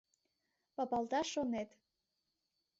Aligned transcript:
Папалташ 0.75 1.27
шонет— 1.33 1.49